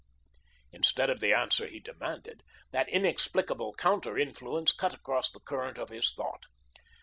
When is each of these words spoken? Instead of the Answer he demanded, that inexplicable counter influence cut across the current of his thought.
Instead 0.71 1.11
of 1.11 1.19
the 1.19 1.31
Answer 1.31 1.67
he 1.67 1.79
demanded, 1.79 2.41
that 2.71 2.89
inexplicable 2.89 3.75
counter 3.75 4.17
influence 4.17 4.71
cut 4.71 4.95
across 4.95 5.29
the 5.29 5.41
current 5.41 5.77
of 5.77 5.89
his 5.89 6.11
thought. 6.15 6.45